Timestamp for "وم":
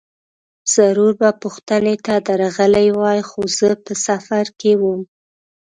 4.81-5.01